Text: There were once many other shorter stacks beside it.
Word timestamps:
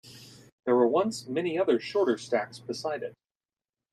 There 0.65 0.75
were 0.75 0.87
once 0.87 1.27
many 1.27 1.59
other 1.59 1.79
shorter 1.79 2.17
stacks 2.17 2.57
beside 2.57 3.03
it. 3.03 3.15